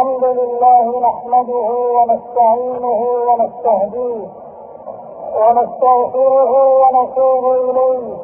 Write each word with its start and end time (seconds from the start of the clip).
الحمد 0.00 0.24
لله 0.24 0.84
نحمده 1.08 1.68
ونستعينه 1.96 3.00
ونستهديه 3.28 4.26
ونستغفره 5.40 6.52
ونتوب 6.80 7.44
إليه 7.44 8.16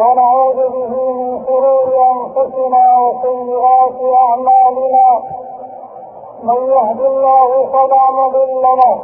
ونعوذ 0.00 0.58
به 0.74 0.92
من 1.18 1.44
شرور 1.46 1.88
أنفسنا 2.14 2.84
وسيئات 3.04 3.98
أعمالنا 4.28 5.08
من 6.42 6.60
يهد 6.74 7.00
الله 7.00 7.50
فلا 7.72 8.04
مضل 8.20 8.62
له 8.62 8.98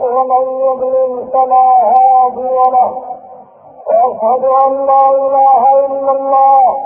ومن 0.00 0.44
يضلل 0.66 1.12
فلا 1.32 1.66
هادي 1.94 2.54
له 2.76 2.90
وأشهد 3.88 4.44
أن 4.64 4.86
لا 4.86 5.04
إله 5.10 5.62
إلا 5.86 6.12
الله 6.12 6.76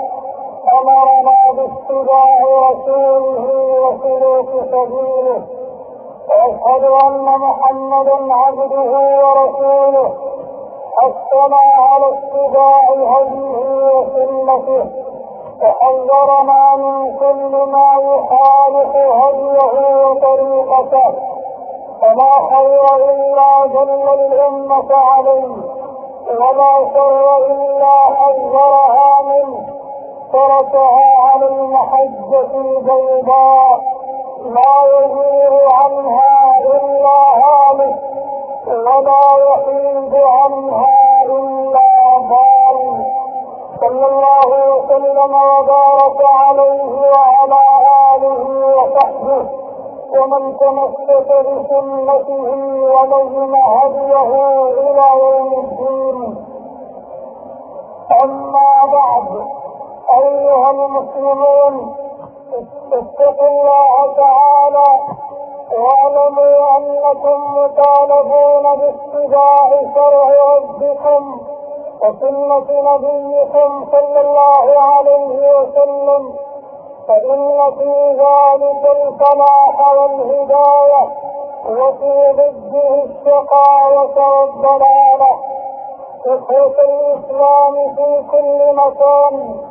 أمرنا 0.77 1.37
باتباع 1.57 2.37
رسوله 2.69 3.56
وسلوك 3.87 4.49
سبيله 4.71 5.41
واشهد 6.29 6.83
أن 7.05 7.25
محمدا 7.25 8.33
عبده 8.33 8.91
ورسوله. 9.23 10.13
حثنا 10.97 11.61
على 11.77 12.07
اتباع 12.17 12.81
هديه 13.13 13.57
وسنته. 13.93 14.85
وحذرنا 15.63 16.75
من 16.75 17.17
كل 17.17 17.53
ما 17.71 17.89
يخالف 18.01 18.95
هديه 18.95 19.75
وطريقته. 20.05 21.13
فلا 22.01 22.31
خير 22.53 22.83
إلا 23.11 23.65
دل 23.65 24.09
الأمة 24.19 24.95
عليه. 24.95 25.55
ولا 26.39 26.89
شر 26.93 27.45
إلا 27.45 27.95
حذرها 28.17 29.21
منه. 29.23 29.76
تركها 30.33 31.05
على 31.29 31.47
المحجة 31.47 32.51
البيضاء 32.55 33.79
لا 34.45 34.73
يزيغ 34.97 35.53
عنها 35.83 36.33
إلا 36.59 37.17
هالك 37.43 37.95
ولا 38.67 39.21
يحيد 39.49 40.13
عنها 40.15 40.97
إلا 41.25 41.89
ضال. 42.17 43.05
صلى 43.81 44.05
الله 44.07 44.49
وسلم 44.73 45.33
وبارك 45.35 46.19
عليه 46.25 46.83
وعلى 47.13 47.61
آله 48.15 48.43
وصحبه 48.77 49.49
ومن 50.17 50.57
تمسك 50.57 51.29
بسنته 51.29 52.45
ولزم 52.93 53.55
هديه 53.55 54.31
إلى 54.69 55.07
يوم 55.23 55.53
الدين. 55.63 56.45
أما 58.23 58.69
بعد 58.91 59.47
أيها 60.13 60.69
المسلمون 60.71 61.95
اتقوا 62.93 63.47
الله 63.47 64.13
تعالى 64.15 64.85
واعلموا 65.77 66.77
أنكم 66.77 67.57
مطالبون 67.57 68.63
باتباع 68.79 69.69
شرع 69.95 70.29
ربكم 70.55 71.39
وسنة 72.03 72.67
نبيكم 72.91 73.85
صلى 73.91 74.21
الله 74.21 74.81
عليه 74.81 75.59
وسلم 75.59 76.33
فإن 77.07 77.71
في 77.77 78.09
ذلك 78.11 78.83
الفلاح 78.91 79.93
والهداية 79.97 81.03
وفي 81.69 82.31
ضده 82.31 83.03
الشقاوة 83.03 84.17
والضلالة. 84.39 85.31
إخوة 86.27 86.75
الإسلام 86.83 87.95
في 87.95 88.23
كل 88.31 88.75
مكان 88.75 89.61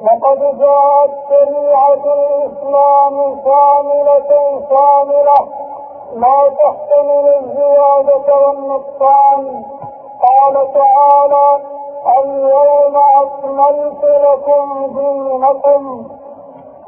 لقد 0.00 0.58
جاءت 0.58 1.10
شريعة 1.28 2.04
الإسلام 2.18 3.40
شاملة 3.44 4.30
شاملة 4.70 5.38
لا 6.14 6.54
تحتمل 6.62 7.26
الزيادة 7.40 8.34
والنقصان. 8.46 9.64
قال 10.22 10.72
تعالى 10.72 11.60
اليوم 12.18 12.96
أكملت 12.96 14.04
لكم 14.04 14.86
دينكم. 14.86 16.04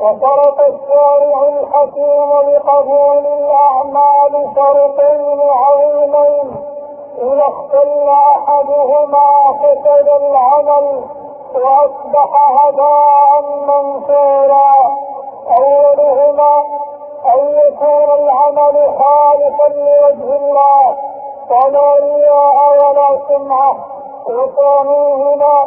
وشرط 0.00 0.60
الشارع 0.60 1.48
الحكيم 1.48 2.30
بقبول 2.30 3.26
الأعمال 3.26 4.50
شرطين 4.56 5.40
عظيمين. 5.50 6.56
إذا 7.18 7.42
اختل 7.42 8.08
أحدهما 8.08 9.26
فسد 9.60 10.08
العمل 10.08 11.04
وأصبح 11.54 12.30
هداء 12.60 13.42
منثورا 13.42 14.72
أولهما 15.58 16.64
أن 17.34 17.40
يكون 17.48 18.08
العمل 18.20 18.98
خالصا 18.98 19.68
لوجه 19.68 20.36
الله. 20.36 20.96
فلا 21.48 21.94
رياء 21.94 22.56
ولا 22.80 23.18
سمعة؟ 23.28 23.76
وثانيهما 24.26 25.62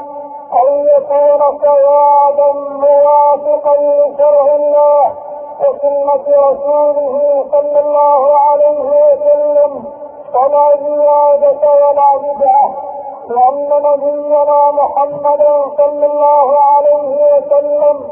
أن 0.54 0.88
يكون 0.98 1.60
ثوابا 1.62 2.52
موافقا 2.70 3.76
لشرع 3.76 4.56
الله 4.56 5.14
وسنة 5.60 6.26
رسوله 6.50 7.46
صلى 7.52 7.80
الله 7.80 8.38
عليه 8.50 8.80
وسلم. 8.80 9.86
فلا 10.34 10.76
زيادة 10.76 11.62
ولا 11.72 12.18
بدعة. 12.18 12.85
لأن 13.30 13.70
نبينا 13.86 14.72
محمدا 14.72 15.64
صلى 15.78 16.06
الله 16.06 16.48
عليه 16.76 17.10
وسلم 17.34 18.10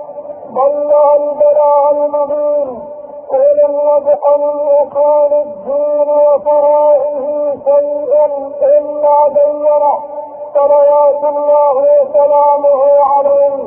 بلغ 0.49 1.15
البلاغ 1.15 1.91
المبين 1.91 2.81
ولم 3.33 3.73
يبق 3.89 4.37
من 4.37 4.55
أصول 4.81 5.33
الدين 5.33 6.09
وفروعه 6.09 7.25
شيئا 7.65 8.25
إلا 8.63 9.27
بينه 9.27 9.93
صلوات 10.53 11.23
الله 11.23 11.75
وسلامه 12.01 12.81
عليه. 13.13 13.63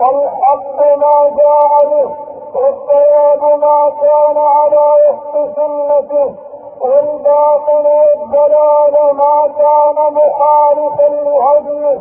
فالحق 0.00 0.78
ما 0.96 1.16
جاء 1.40 1.70
به 1.90 2.10
والصواب 2.54 3.42
ما 3.60 3.92
كان 4.02 4.36
على 4.38 4.84
وفق 5.08 5.34
سنته. 5.56 6.47
والباطل 6.80 7.86
والضلال 7.86 8.94
ما 9.16 9.52
كان 9.58 9.96
مخالفا 10.14 11.08
لهديه 11.08 12.00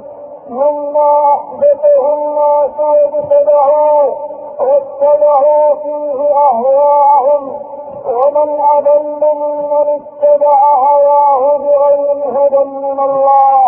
مما 0.50 1.34
احدثه 1.36 2.14
الناس 2.14 2.80
وابتدعوه 2.80 4.18
واتبعوا 4.60 5.76
فيه 5.84 6.36
اهواءهم 6.36 7.60
ومن 8.06 8.60
اضل 8.62 9.20
ممن 9.22 10.00
اتبع 10.00 10.60
هواه 10.76 11.58
بغير 11.58 12.24
هدى 12.40 12.64
من 12.70 13.00
الله؟ 13.00 13.62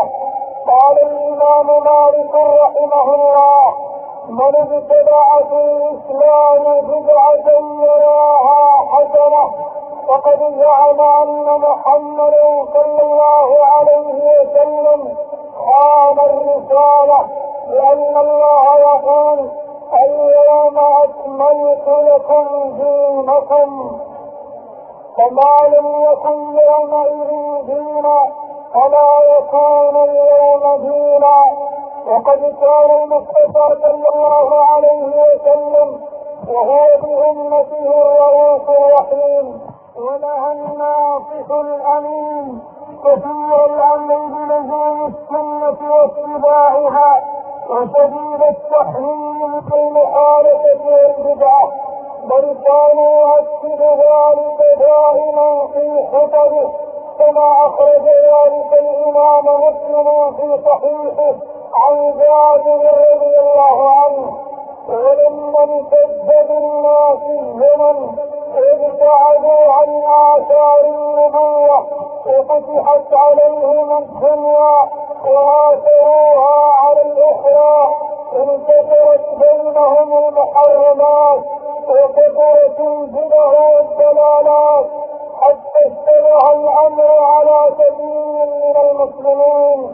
قال 0.69 0.97
الامام 1.01 1.67
مالك 1.83 2.35
رحمه 2.35 3.15
الله 3.15 3.63
من 4.29 4.55
ابتدع 4.59 5.39
في 5.49 5.55
الاسلام 5.55 6.81
بدعه 6.81 7.59
يراها 7.83 8.85
حسنه 8.91 9.51
وقد 10.09 10.39
زعم 10.59 11.01
أن 11.01 11.59
محمدا 11.61 12.65
صلى 12.73 13.01
الله 13.01 13.49
عليه 13.65 14.07
وسلم 14.39 15.17
خان 15.55 16.17
الرسالة 16.19 17.19
لأن 17.69 18.17
الله 18.17 18.63
يقول 18.79 19.49
اليوم 20.05 20.77
أكملت 21.03 21.87
لكم 21.87 22.45
دينكم 22.79 23.99
فما 25.17 25.67
لم 25.77 25.87
يكن 26.11 26.59
يومئذ 26.71 27.29
دينا 27.65 28.19
فلا 28.73 29.09
يكون 29.37 29.95
اليوم 30.09 30.75
دينا. 30.81 31.43
وقد 32.07 32.39
كان 32.61 32.91
المصطفى 33.03 33.81
صلى 33.81 34.03
الله 34.15 34.65
عليه 34.73 35.03
وسلم 35.03 36.01
وهو 36.49 36.85
بأمته 37.01 37.85
الرؤوف 37.85 38.69
الرحيم 38.69 39.59
ولها 39.95 40.51
الناصح 40.51 41.51
الأمين 41.51 42.59
كثير 43.05 43.65
الأمر 43.65 44.15
بلزوم 44.25 45.05
السنة 45.05 45.91
واتباعها 45.93 47.23
وشديد 47.69 48.41
في 49.69 49.75
المخالفة 49.75 50.85
والبدعة 50.85 51.71
بل 52.23 52.57
كان 52.67 52.97
يؤكد 52.99 53.81
ذلك 53.81 54.59
دائما 54.79 55.67
في 55.73 56.07
خطبه 56.11 56.71
كما 57.19 57.51
أخرج 57.67 58.05
ذلك 58.05 58.73
الإمام 58.73 59.45
مسلم 59.45 60.31
في 60.37 60.63
صحيحه 60.65 61.35
عن 61.73 62.13
جابر 62.17 62.97
رضي 63.15 63.39
الله 63.39 63.89
عنه. 63.89 64.48
ولما 64.89 65.63
امتد 65.63 66.47
بالناس 66.47 67.21
الزمن 67.39 67.97
ابتعدوا 68.57 69.73
عن 69.73 70.03
آثار 70.07 70.85
النبوة 70.85 71.87
وفتحت 72.27 73.13
عليهم 73.13 73.97
الدنيا 73.97 74.75
وآثروها 75.25 76.73
على 76.81 77.01
الأخرى 77.01 77.95
انتشرت 78.33 79.25
بينهم 79.41 80.17
المحرمات 80.17 81.39
وكثر 81.89 82.39
وكثرت 82.39 82.79
البدع 82.79 83.45
والضلالات 83.45 84.85
حتى 85.41 85.79
اشتبه 85.85 86.53
الأمر 86.53 87.07
على 87.21 87.75
كثير 87.79 88.45
من 88.45 88.75
المسلمين 88.89 89.93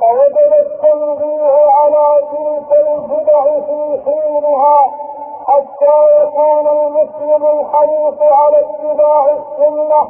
فوجب 0.00 0.52
التنبيه 0.52 1.70
على 1.70 2.20
تلك 2.32 2.72
البدع 2.94 3.42
في 3.66 4.00
حينها 4.04 4.76
حتى 5.48 6.22
يكون 6.22 6.68
المسلم 6.68 7.46
الحريص 7.46 8.18
على 8.22 8.60
اتباع 8.60 9.24
السنة 9.26 10.00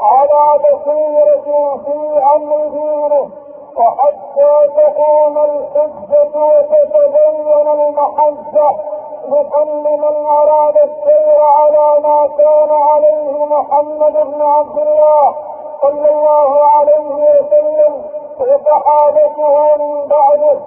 على 0.00 0.58
بصيرة 0.64 1.76
في 1.84 2.22
أمر 2.36 2.66
دينه 2.68 3.28
وحتى 3.78 4.52
تقوم 4.76 5.38
الحجة 5.38 6.36
وتتبين 6.36 7.68
المحجة 7.68 8.70
لكل 9.28 9.84
من 9.98 10.26
أراد 10.26 10.76
السير 10.76 11.42
على 11.42 12.00
ما 12.02 12.28
كان 12.38 12.70
عليه 12.72 13.44
محمد 13.44 14.12
بن 14.12 14.42
عبد 14.42 14.78
الله 14.78 15.34
صلى 15.82 16.10
الله 16.10 16.64
عليه 16.76 17.14
وسلم 17.14 18.02
وصحابته 18.40 19.76
من 19.76 20.08
بعده. 20.08 20.60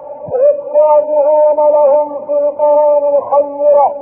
والتابعون 0.68 1.70
لهم 1.72 2.26
في 2.26 2.32
القرون 2.32 3.04
الخيرة. 3.16 3.92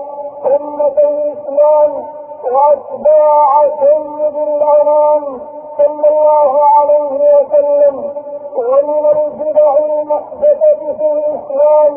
أمة 0.46 0.86
الإسلام 0.98 2.06
وأتباع 2.52 3.68
سيد 3.80 4.36
الأنام 4.36 5.40
صلى 5.78 6.08
الله 6.08 6.60
عليه 6.78 7.34
وسلم. 7.36 8.14
ومن 8.56 9.06
البدع 9.06 9.76
المحدثة 9.78 10.92
في 10.98 11.06
الإسلام 11.12 11.94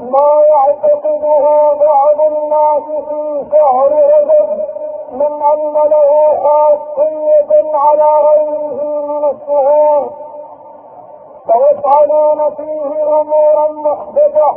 ما 0.00 0.42
يعتقده 0.48 1.72
بعض 1.72 2.20
الناس 2.32 2.82
في 3.08 3.44
شهر 3.52 3.92
رجب 3.92 4.62
من 5.12 5.42
أن 5.42 5.72
له 5.90 6.10
خاصية 6.42 7.72
على 7.74 8.08
غيره 8.28 8.84
من 9.06 9.24
الشهور 9.30 10.10
فيفعلون 11.52 12.54
فيه 12.56 13.20
امورا 13.20 13.68
محدثة 13.72 14.48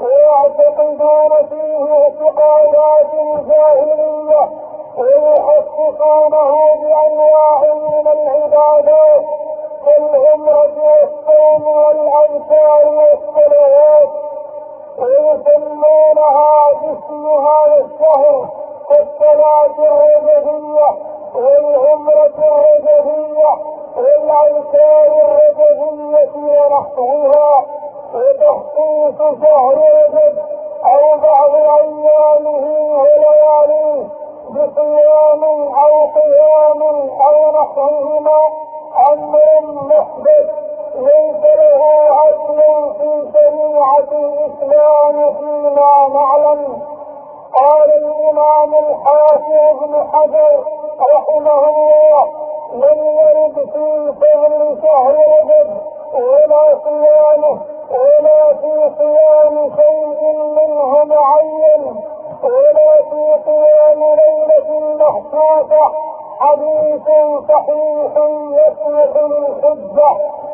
ويعتقدون 0.00 1.46
فيه 1.48 1.92
اعتقادات 1.92 3.12
جاهلية 3.48 4.50
ويحققونه 4.98 6.52
بأنواع 6.82 7.60
من 7.74 8.06
العبادات 8.08 9.24
كالعمرة 9.84 10.76
والصوم 10.82 11.66
والاذكار 11.66 12.86
والصلوات 12.86 14.08
ويسمونها 14.98 16.72
باسمها 16.80 17.66
الشهر 17.66 18.48
كالصلاة 18.88 19.76
الرجبية 19.78 20.88
والعمرة 21.34 22.38
الرجبية 22.38 23.50
والأذكار 23.96 25.12
الرجبية 25.24 26.32
ونحوها 26.36 27.64
وتخصيص 28.14 29.18
شهر 29.42 29.74
رجب 29.78 30.38
أو 30.84 31.18
بعض 31.18 31.54
أيامه 31.54 32.64
ولياليه 33.00 34.06
بصيام 34.50 35.44
أو 35.84 36.06
قيام 36.14 36.82
أو 37.20 37.50
نحوهما 37.50 38.40
أمر 39.12 39.72
محدث 39.72 40.50
ليس 40.94 41.42
له 41.44 41.82
اصل 42.28 42.60
في 42.98 43.32
شريعة 43.32 44.10
الإسلام 44.12 45.34
فيما 45.34 46.08
نعلم 46.14 46.82
قال 47.56 47.90
الإمام 47.90 48.74
الحافظ 48.74 49.78
بن 49.80 50.06
حجر 50.12 50.64
رحمه 51.14 51.68
الله 51.68 52.26
لم 52.74 53.04
يرد 53.04 53.54
في 53.72 54.12
فضل 54.20 54.78
شهر 54.82 55.14
رجب 55.14 55.70
ولا 56.14 56.78
صيامه 56.84 57.60
ولا 57.90 58.54
في 58.54 58.90
صيام 58.98 59.70
شيء 59.76 60.32
منه 60.32 61.04
معين 61.04 62.02
ولا 62.42 63.02
في 63.10 63.50
قيام 63.50 63.98
ليلة 63.98 64.96
مخصوصه 64.96 65.92
حديث 66.40 67.04
صحيح 67.48 68.12
يصلح 68.58 69.16
للحجه 69.16 70.10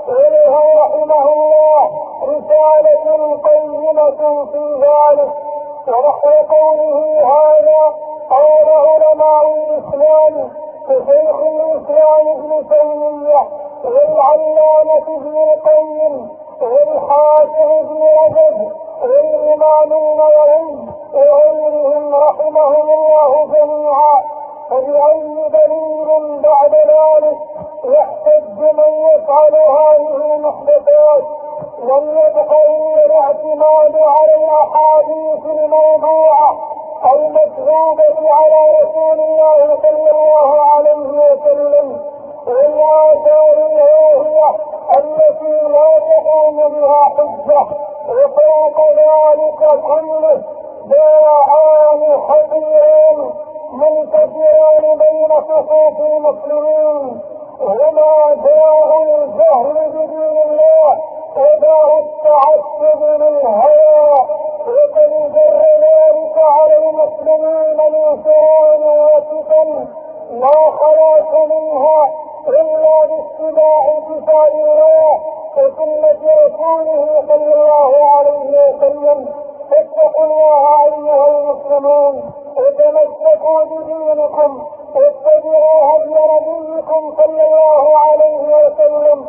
وله 0.09 0.55
رحمه 0.85 1.33
الله. 1.33 1.91
رسالة 2.23 3.37
قيمة 3.37 4.45
في 4.53 4.81
ذلك. 4.85 5.54
ونحو 5.89 6.31
قوله 6.55 6.97
هذا 7.35 7.83
قال 8.31 8.69
علماء 8.69 9.45
الإسلام 9.57 10.51
كشيخ 10.89 11.37
الإسلام 11.41 12.29
ابن 12.37 12.69
تيمية 12.69 13.43
والعلامة 13.85 15.07
ابن 15.09 15.37
القيم 15.49 16.29
والحافظ 16.61 17.71
ابن 17.81 18.03
رجب 18.21 18.73
والإمام 19.03 19.93
النووي 19.93 20.89
وغيرهم 21.15 22.15
رحمهم 22.15 22.89
الله 22.91 23.47
جميعا 23.47 24.23
فبأي 24.71 25.49
دليل 25.49 26.41
بعد 26.43 26.75
ذلك 26.75 27.39
يحتج 27.85 28.59
من 28.61 28.93
يفعل 29.09 29.55
هذه 29.55 30.35
المحدثات 30.35 31.25
لم 31.79 32.19
يبق 32.19 32.53
إلا 32.53 32.84
الاعتماد 32.84 32.84
على 32.84 32.84
الاحاديث 35.09 35.45
الموضوعه 35.47 36.57
المكذوبه 37.15 38.17
على 38.33 38.61
رسول 38.83 39.21
الله 39.21 39.77
صلى 39.83 40.11
الله 40.11 40.63
عليه 40.73 41.33
وسلم 41.33 42.01
والاثار 42.47 43.57
الواهيه 43.57 44.51
التي 44.99 45.69
لا 45.69 45.89
تقوم 46.09 46.57
بها 46.69 47.05
حجة. 47.17 47.67
وفوق 48.09 48.79
ذلك 48.91 49.81
كله 49.81 50.43
داعان 50.87 52.21
خطيران 52.29 53.31
منتشران 53.73 54.99
بين 54.99 55.31
صفوف 55.49 56.01
المسلمين. 56.01 57.21
هما 57.61 58.35
داء 58.35 59.03
الجهل 59.03 59.91
بدين 59.91 60.43
الله 60.47 60.97
وداء 61.37 61.99
التعصب 61.99 62.54
رسوله 76.65 77.23
صلى 77.29 77.55
الله 77.55 77.93
عليه 78.17 78.51
وسلم 78.69 79.29
فاتقوا 79.71 80.25
الله 80.25 80.85
ايها 80.87 81.29
المسلمون 81.29 82.33
وتمسكوا 82.59 83.65
بدينكم 83.65 84.65
واتبعوا 84.95 85.81
هدي 85.91 86.15
نبيكم 86.35 87.15
صلى 87.17 87.43
الله 87.47 87.85
عليه 87.99 88.57
وسلم 88.57 89.27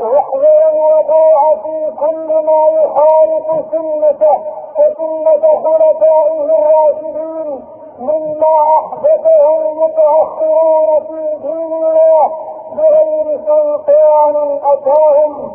واحذروا 0.00 0.70
الوقوع 0.72 1.56
في 1.62 1.92
كل 2.00 2.28
ما 2.46 2.68
يخالف 2.68 3.46
سنته 3.72 4.36
وسنة 4.78 5.62
خلفائه 5.64 6.44
الراشدين 6.44 7.64
مما 7.98 8.54
احدثه 8.78 9.56
المتاخرون 9.60 11.00
في 11.06 11.36
دين 11.42 11.72
الله 11.84 12.30
بغير 12.76 13.40
سلطان 13.46 14.60
اتاهم 14.64 15.52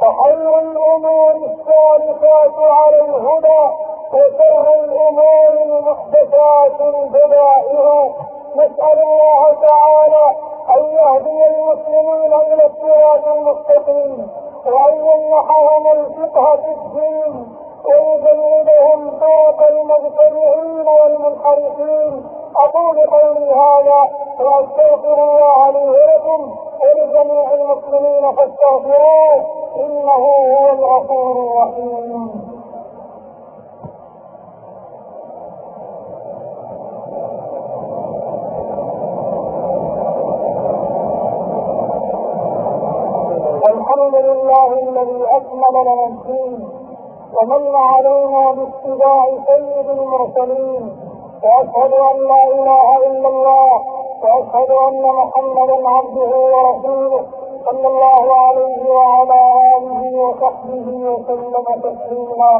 فخير 0.00 0.58
الأمور 0.58 1.30
الثالثات 1.30 2.56
على 2.58 3.00
الهدى 3.00 3.64
وشر 4.12 4.66
الأمور 4.84 5.50
المحدثات 5.64 6.80
البدائع. 6.80 8.08
نسأل 8.56 8.98
الله 9.02 9.42
تعالى 9.68 10.26
أن 10.76 10.82
يهدي 10.84 11.46
المسلمين 11.46 12.32
إلى 12.52 12.66
الصراط 12.66 13.28
المستقيم 13.28 14.28
وأن 14.66 14.94
يمنحهم 14.96 15.86
الفقه 15.92 16.56
في 16.56 16.70
الدين 16.70 17.56
ويجنبهم 17.88 19.18
طرق 19.20 19.66
المبتدعين 19.68 20.86
والمنحرفين. 20.88 22.35
أقول 22.64 22.96
قولي 23.06 23.50
هذا 23.50 24.00
وأستغفر 24.40 25.18
الله 25.24 25.70
لي 25.70 25.88
ولكم 25.88 26.54
ولجميع 26.82 27.52
المسلمين 27.52 28.32
فاستغفروه 28.36 29.46
إنه 29.76 30.12
هو 30.12 30.72
الغفور 30.72 31.32
الرحيم. 31.32 32.56
لله 44.14 44.72
الذي 44.88 45.24
أكمل 45.24 45.74
لنا 45.74 46.06
الدين 46.06 46.68
ومن 47.36 47.76
علينا 47.76 48.52
باتباع 48.52 49.26
سيد 49.48 49.90
المرسلين 49.90 51.15
وأشهد 51.46 51.92
أن 52.10 52.16
لا 52.30 52.42
إله 52.58 52.86
إلا 53.06 53.28
الله 53.28 53.72
وأشهد 54.22 54.70
أن 54.88 55.02
محمدا 55.20 55.76
عبده 55.96 56.32
ورسوله 56.54 57.22
صلى 57.70 57.86
الله 57.88 58.24
عليه 58.46 58.78
وعلى 58.96 59.40
آله 59.76 60.00
وصحبه 60.24 60.86
وسلم 61.10 61.64
تسليما. 61.86 62.52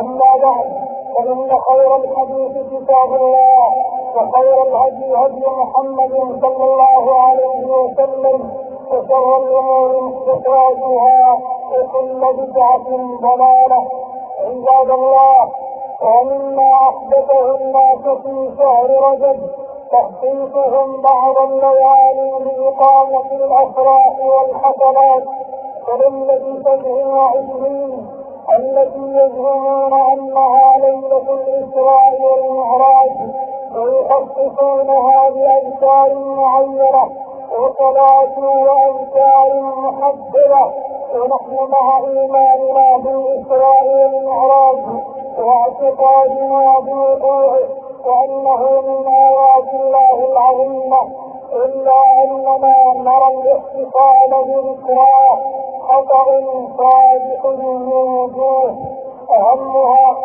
أما 0.00 0.30
بعد 0.42 0.68
فإن 1.16 1.50
خير 1.68 1.96
الحديث 1.96 2.54
كتاب 2.72 3.10
الله 3.22 3.64
وخير 4.16 4.56
الهدي 4.68 5.08
هدي 5.22 5.44
محمد 5.62 6.12
صلى 6.42 6.64
الله 6.70 7.04
عليه 7.26 7.60
وسلم 7.82 8.40
وشر 8.90 9.36
الأمور 9.42 9.90
محدثاتها 10.00 11.38
وكل 11.72 12.20
بدعة 12.38 12.88
ضلالة. 13.26 13.80
عباد 14.38 14.90
الله 14.90 15.48
ومما 16.02 16.70
احدثه 16.88 17.56
الناس 17.56 18.18
في 18.22 18.50
شهر 18.58 18.90
رجب 19.10 19.38
تخصيصهم 19.92 21.02
بعض 21.02 21.34
الليالي 21.50 22.30
لإقامة 22.44 23.26
الأفراح 23.32 24.14
والحفلات 24.24 25.22
كليلة 25.86 26.62
سبع 26.64 27.06
وعشرين 27.06 28.06
التي 28.58 28.98
يزعمون 29.18 29.92
أنها 29.92 30.72
ليلة 30.78 31.34
الإسراء 31.34 32.12
والمعراج 32.22 33.10
ويخصصونها 33.76 35.30
بأذكار 35.30 36.14
معينة 36.14 37.04
وصلاة 37.58 38.38
وأذكار 38.38 39.60
محددة 39.62 40.64
ونحن 41.14 41.70
مع 41.72 41.98
إيماننا 41.98 42.96
بالإسراء 42.96 43.84
والمعراج. 43.86 45.17
واعتقادنا 45.38 46.78
بوقوعه 46.86 47.58
وأنه 48.06 48.80
من 48.80 49.06
آيات 49.06 49.68
الله 49.80 50.16
العظيمة 50.32 51.00
إلا 51.52 51.98
أننا 52.24 52.92
نرى 52.96 53.28
الاحتفال 53.34 54.30
بذكراه 54.44 55.38
خطأ 55.88 56.24
صادق 56.78 57.46
من 57.46 57.92
وجوه 57.92 58.76
أهمها 59.34 60.16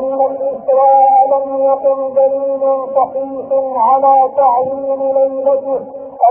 أن 0.00 0.20
الإسراء 0.30 1.12
لم 1.32 1.64
يكن 1.64 2.14
دليل 2.14 2.60
صحيح 2.94 3.46
على 3.76 4.30
تعيين 4.36 5.00
ليلته 5.12 5.80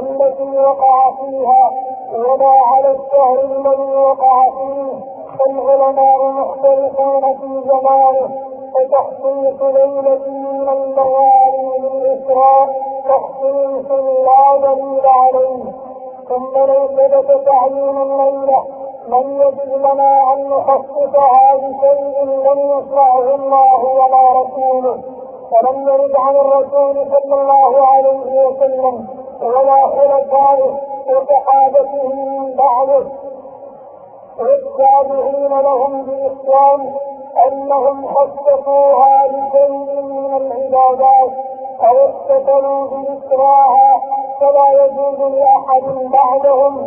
التي 0.01 0.57
وقع 0.59 1.11
فيها 1.19 1.71
ولا 2.13 2.53
على 2.73 2.91
الشهر 2.91 3.39
الذي 3.45 3.95
وقع 3.95 4.43
فيه 4.57 5.12
فالعلماء 5.39 6.27
مختلفون 6.31 7.21
في 7.37 7.63
زمانه 7.69 8.29
وتخصيص 8.75 9.61
ليلة 9.61 10.25
من 10.27 10.69
الليالي 10.69 11.77
للإسراء 11.79 12.69
تخصيص 13.09 13.91
لا 14.27 14.57
دليل 14.73 15.05
عليه. 15.05 15.63
ثم 16.29 16.57
لو 16.57 16.87
ثبت 16.87 17.45
تعيين 17.45 17.97
الليلة 17.97 18.63
لم 19.07 19.41
يجد 19.41 19.73
لنا 19.75 20.33
أن 20.33 20.49
نخصصها 20.49 21.55
بشيء 21.55 22.23
لم 22.23 22.59
يشرعه 22.59 23.35
الله 23.35 23.83
ولا 23.85 24.41
رسوله. 24.41 24.97
ولم 25.53 25.87
يرد 25.87 26.15
عن 26.19 26.35
الرسول 26.35 26.95
صلى 26.95 27.41
الله 27.41 27.87
عليه 27.87 28.45
وسلم 28.47 29.07
ولا 29.41 29.87
خلفائه 29.87 30.77
وصحابته 31.09 32.07
من 32.07 32.55
بعده. 32.55 33.22
والتابعين 34.39 35.61
لهم 35.61 36.03
بإحسان 36.03 36.93
أنهم 37.47 38.07
خصصوها 38.07 39.27
بشيء 39.27 40.01
من 40.01 40.37
العبادات 40.37 41.31
أو 41.87 42.07
احتفلوا 42.07 42.87
بذكراها 42.87 44.01
فلا 44.39 44.85
يجوز 44.85 45.19
لأحد 45.19 46.09
بعدهم 46.11 46.77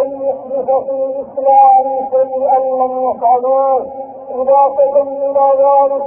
أن 0.00 0.22
يحدث 0.22 0.70
في 0.70 0.90
الإسلام 0.90 2.08
شيئا 2.10 2.58
لم 2.58 3.10
يفعلوه. 3.10 3.86
إضافة 4.30 5.02
إلى 5.02 5.46
ذلك 5.58 6.02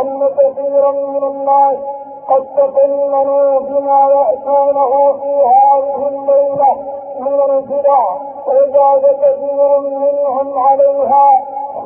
أن 0.00 0.28
كثيرا 0.38 0.90
من 0.92 1.24
الناس 1.24 1.76
قد 2.28 2.46
تكلموا 2.56 3.60
بما 3.60 4.00
يأتونه 4.10 5.12
في 5.12 5.32
هذه 5.46 6.08
الليلة 6.08 6.76
من 7.20 7.50
البدع 7.50 7.98
وزاد 8.46 9.04
كثير 9.22 9.78
منهم 9.80 10.58
عليها 10.58 11.30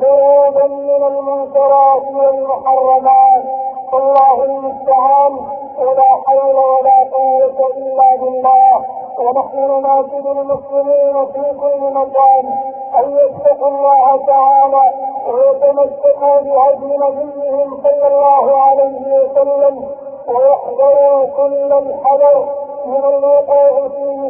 خروجا 0.01 0.67
من 0.67 1.03
المنكرات 1.07 2.03
والمحرمات 2.13 3.43
والله 3.93 4.43
المستعان 4.43 5.33
ولا 5.77 6.03
حول 6.27 6.55
ولا 6.55 6.97
قوة 7.17 7.69
إلا 7.77 8.09
بالله 8.21 8.75
ونحن 9.19 9.57
نناشد 9.57 10.25
المسلمين 10.27 11.25
في 11.33 11.59
كل 11.59 11.93
مكان 11.93 12.45
أن 12.99 13.11
يتقوا 13.17 13.67
الله 13.67 14.25
تعالى 14.27 14.83
ويتمسكوا 15.27 16.39
بهدي 16.41 16.97
نبيهم 16.97 17.81
صلى 17.83 18.07
الله 18.07 18.61
عليه 18.61 19.19
وسلم 19.19 19.85
ويحذروا 20.27 21.25
كل 21.37 21.73
الحذر 21.73 22.45
من 22.85 23.03
الوقوع 23.05 23.87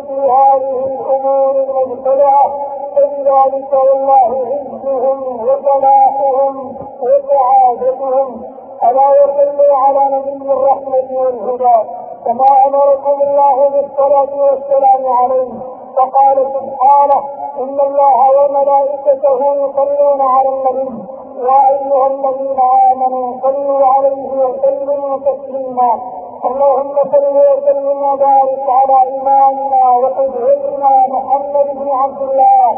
في 0.07 0.13
هذه 0.13 0.85
الأمور 0.85 1.51
المبتلعه 1.51 2.53
فبذلك 2.95 3.73
والله 3.73 4.45
عزهم 4.51 5.47
وفلاحهم 5.47 6.75
وسعادتهم 7.01 8.41
الا 8.83 9.09
وصلوا 9.09 9.77
على 9.77 9.99
نبي 10.17 10.51
الرحمه 10.53 11.09
والهدى 11.21 11.89
كما 12.25 12.45
امركم 12.67 13.21
الله 13.21 13.69
بالصلاه 13.69 14.43
والسلام 14.43 15.13
عليه 15.21 15.51
فقال 15.97 16.37
سبحانه 16.53 17.19
ان 17.59 17.79
الله 17.87 18.17
وملائكته 18.39 19.39
يصلون 19.55 20.21
على 20.21 20.49
النبي 20.49 21.03
يا 21.37 21.69
ايها 21.69 22.07
الذين 22.07 22.57
امنوا 22.93 23.41
صلوا 23.43 23.85
عليه 23.95 24.29
وسلموا 24.45 25.17
تسليما 25.19 25.99
اللهم 26.45 26.95
صل 27.13 27.25
وسلم 27.37 28.03
وبارك 28.03 28.65
على 28.79 28.97
إمامنا 29.15 29.83
وقدوتنا 30.01 30.91
محمد 31.15 31.67
بن 31.79 31.89
عبد 32.01 32.21
الله. 32.21 32.69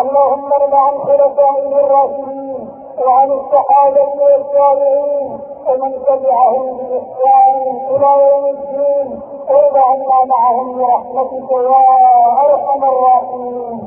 اللهم 0.00 0.48
ارض 0.60 0.74
عن 0.74 0.94
خلفائه 1.08 1.70
الراشدين 1.84 2.58
وعن 3.06 3.30
الصحابة 3.38 4.12
والتابعين 4.24 5.40
ومن 5.66 5.92
تبعهم 6.08 6.66
بإحسان 6.76 7.56
إلى 7.90 8.10
يوم 8.26 8.44
الدين. 8.56 9.20
وارض 9.50 9.76
عنا 9.76 10.18
معهم 10.32 10.66
برحمتك 10.78 11.50
يا 11.52 11.82
أرحم 12.46 12.82
الراحمين. 12.92 13.78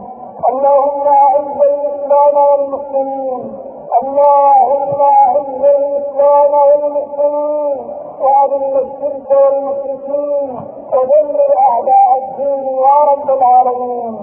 اللهم 0.49 1.07
أعز 1.07 1.57
الإسلام 1.71 2.35
والمسلمين. 2.49 3.68
اللهم 3.97 5.01
اعز 5.01 5.63
الاسلام 5.65 6.51
والمسلمين 6.67 7.77
وأذل 8.21 8.73
الشرك 8.85 9.29
والمشركين 9.31 10.49
ودمر 10.93 11.49
أعداء 11.69 12.09
الدين 12.21 12.77
يا 12.77 12.95
رب 13.11 13.29
العالمين. 13.37 14.13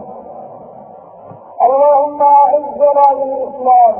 اللهم 1.66 2.22
أعزنا 2.22 3.06
بالإسلام 3.18 3.94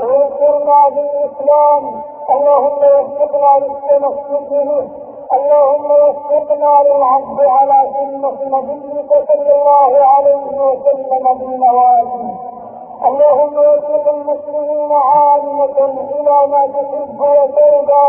وأنصرنا 0.00 0.80
بالإسلام. 0.94 2.02
اللهم 2.34 2.80
وفقنا 2.96 3.52
للتمسك 3.64 4.50
به 4.50 4.88
اللهم 5.36 5.90
وفقنا 5.90 6.72
للعبد 6.86 7.40
على 7.56 7.78
سنة 7.94 8.38
نبيك 8.58 9.10
صلى 9.28 9.52
الله 9.58 9.90
عليه 10.14 10.44
وسلم 10.70 11.24
بالنوازل 11.38 12.51
اللهم 13.08 13.56
وفق 13.58 14.06
المسلمين 14.16 14.92
عامة 14.92 15.78
إلى 16.16 16.36
ما 16.52 16.62
تحب 16.74 17.20
وترضى. 17.20 18.08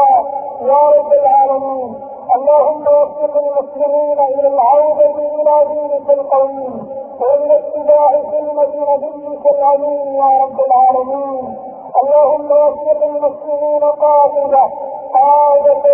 يا 0.70 0.82
رب 0.96 1.12
العالمين 1.22 1.90
اللهم 2.36 2.84
وفق 3.02 3.34
المسلمين 3.46 4.20
إلى 4.36 4.48
العودة 4.48 5.16
إلى 5.38 5.56
دينك 5.74 6.10
القويم 6.20 6.74
وإلى 7.22 7.56
اتباع 7.60 8.10
سنة 8.32 8.74
نبيك 8.92 9.44
الأمين 9.56 10.08
يا 10.22 10.30
رب 10.44 10.58
العالمين. 10.68 11.44
اللهم 12.04 12.50
وفق 12.52 13.02
المسلمين 13.12 13.84
قاطبة 13.84 14.64
عادة 15.16 15.86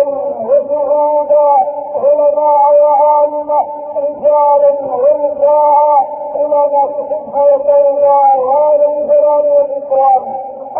وشهودا 0.48 1.48
علماء 1.94 2.62
وعالمة 2.82 3.60
رجالا 3.96 4.70
ونساء 5.02 6.00
إلى 6.36 6.48
ما 6.48 6.86
تحب 6.86 7.34
وترضى 7.34 8.00
يا 8.02 8.76
ذا 8.78 8.86
الجلال 8.86 9.44
والإكرام. 9.52 10.22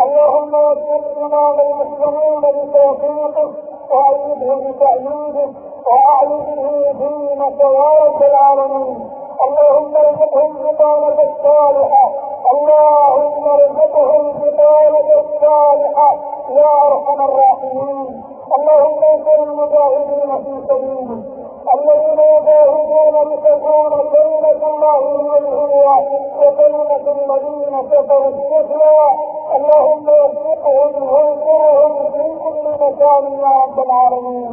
اللهم 0.03 0.53
وفق 0.53 1.17
إمام 1.17 1.59
المسلمين 1.59 2.41
بتوفيقه 2.41 3.51
وأيده 3.91 4.55
بتأييده 4.55 5.49
وأعلي 5.87 6.37
به 6.55 6.91
دينك 6.91 7.61
العالمين. 8.21 9.09
اللهم 9.45 9.93
ارزقهم 9.97 10.53
بطانة 10.63 11.17
الصالحة 11.29 12.30
اللهم 12.55 13.43
ارزقهم 13.55 14.23
بطانة 14.31 15.09
الصالحة. 15.23 16.09
يا 16.59 16.71
أرحم 16.87 17.19
الراحمين. 17.29 18.07
اللهم 18.57 18.99
انصر 19.13 19.39
المجاهدين 19.43 20.31
في 20.43 20.53
سبيلك. 20.69 21.21
الذين 21.75 22.19
يجاهدون 22.35 23.15
لتكون 23.31 23.93
كلمة 24.41 24.67
الله 24.73 24.97
هي 25.21 25.37
العليا 25.39 25.95
وكلمة 26.41 27.05
الذين 27.17 27.73
كفروا 27.91 28.27
السفلى 28.27 28.97
اللهم 29.55 30.05
وفقهم 30.09 30.93
وانصرهم 31.13 32.11
في 32.11 32.23
كل 32.43 32.63
مكان 32.83 33.23
يا 33.39 33.51
رب 33.63 33.79
العالمين. 33.85 34.51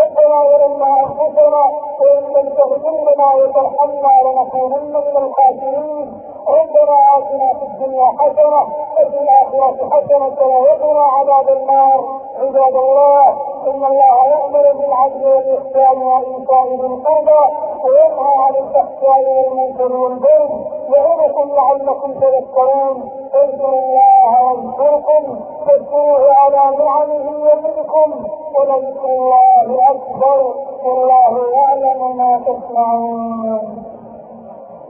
ربنا 0.00 0.36
ظلمنا 0.50 0.90
انفسنا 1.04 1.62
وإن 2.00 2.24
لم 2.34 2.48
تغفر 2.58 2.94
لنا 3.08 3.28
وترحمنا 3.38 4.12
لنكونن 4.24 4.92
من 4.92 5.16
الخاسرين. 5.24 6.06
ربنا 6.48 6.96
آتنا 7.16 7.48
في 7.58 7.64
الدنيا 7.70 8.08
حسنة 8.20 8.60
وفي 8.98 9.18
الآخرة 9.24 9.88
حسنة 9.92 10.38
وقنا 10.46 11.04
عذاب 11.16 11.48
النار. 11.58 12.00
عباد 12.40 12.74
الله 12.84 13.49
إن 13.66 13.84
الله 13.84 14.26
يأمر 14.28 14.72
بالعدل 14.78 15.24
والإحسان 15.26 16.02
وإيتاء 16.02 16.66
ذي 16.80 16.86
القربى 16.86 17.42
وينهى 17.84 18.32
عن 18.44 18.54
الفحشاء 18.56 19.18
والمنكر 19.36 19.92
والبغي 19.96 20.64
يعظكم 20.96 21.48
لعلكم 21.50 22.12
تذكرون 22.14 23.10
اذكروا 23.34 23.78
الله 23.78 24.52
يذكركم 24.52 25.40
واذكروه 25.66 26.34
على 26.34 26.76
نعمه 26.76 27.50
يزدكم 27.52 28.24
ولذكر 28.58 29.08
الله 29.08 29.90
أكبر 29.90 30.54
والله 30.84 31.52
يعلم 31.54 32.16
ما 32.16 32.40
تصنعون 32.46 33.99